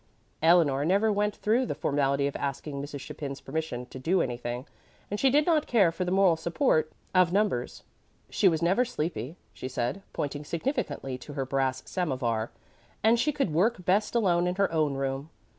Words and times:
Eleanor 0.41 0.83
never 0.83 1.11
went 1.13 1.35
through 1.35 1.63
the 1.67 1.75
formality 1.75 2.25
of 2.25 2.35
asking 2.35 2.81
Mrs. 2.81 3.01
Chapin's 3.01 3.39
permission 3.39 3.85
to 3.85 3.99
do 3.99 4.19
anything, 4.19 4.65
and 5.11 5.19
she 5.19 5.29
did 5.29 5.45
not 5.45 5.67
care 5.67 5.91
for 5.91 6.05
the 6.05 6.09
moral 6.11 6.35
support 6.35 6.91
of 7.13 7.31
numbers. 7.31 7.83
She 8.27 8.47
was 8.49 8.63
never 8.63 8.83
sleepy, 8.83 9.37
she 9.53 9.67
said, 9.67 10.01
pointing 10.11 10.43
significantly 10.43 11.19
to 11.19 11.33
her 11.33 11.45
brass 11.45 11.83
samovar, 11.85 12.49
and 13.03 13.19
she 13.19 13.31
could 13.31 13.53
work 13.53 13.85
best 13.85 14.15
alone 14.15 14.47
in 14.47 14.55
her 14.55 14.71
own 14.71 14.95
room. 14.95 15.29